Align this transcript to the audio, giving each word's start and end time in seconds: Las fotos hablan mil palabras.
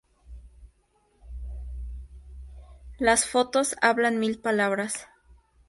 Las 2.97 3.27
fotos 3.27 3.75
hablan 3.81 4.17
mil 4.17 4.39
palabras. 4.41 5.07